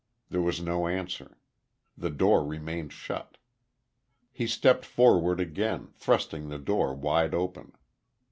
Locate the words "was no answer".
0.41-1.37